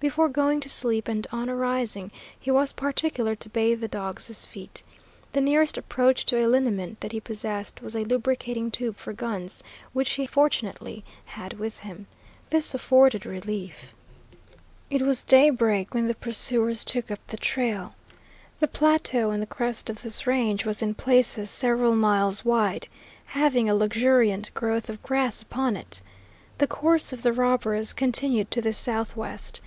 Before 0.00 0.30
going 0.30 0.60
to 0.60 0.68
sleep, 0.70 1.08
and 1.08 1.26
on 1.30 1.50
arising, 1.50 2.10
he 2.38 2.50
was 2.50 2.72
particular 2.72 3.34
to 3.36 3.50
bathe 3.50 3.82
the 3.82 3.86
dogs' 3.86 4.46
feet. 4.46 4.82
The 5.34 5.42
nearest 5.42 5.76
approach 5.76 6.24
to 6.24 6.38
a 6.42 6.46
liniment 6.48 7.00
that 7.02 7.12
he 7.12 7.20
possessed 7.20 7.82
was 7.82 7.94
a 7.94 8.04
lubricating 8.06 8.70
tube 8.70 8.96
for 8.96 9.12
guns, 9.12 9.62
which 9.92 10.08
he 10.12 10.26
fortunately 10.26 11.04
had 11.26 11.58
with 11.58 11.80
him. 11.80 12.06
This 12.48 12.72
afforded 12.74 13.26
relief. 13.26 13.94
It 14.88 15.02
was 15.02 15.22
daybreak 15.22 15.92
when 15.92 16.08
the 16.08 16.14
pursuers 16.14 16.82
took 16.82 17.10
up 17.10 17.20
the 17.26 17.36
trail. 17.36 17.94
The 18.58 18.68
plateau 18.68 19.32
on 19.32 19.40
the 19.40 19.44
crest 19.46 19.90
of 19.90 20.00
this 20.00 20.26
range 20.26 20.64
was 20.64 20.80
in 20.80 20.94
places 20.94 21.50
several 21.50 21.94
miles 21.94 22.42
wide, 22.42 22.88
having 23.26 23.68
a 23.68 23.74
luxuriant 23.74 24.50
growth 24.54 24.88
of 24.88 25.02
grass 25.02 25.42
upon 25.42 25.76
it. 25.76 26.00
The 26.56 26.66
course 26.66 27.12
of 27.12 27.22
the 27.22 27.34
robbers 27.34 27.92
continued 27.92 28.50
to 28.52 28.62
the 28.62 28.72
southwest. 28.72 29.60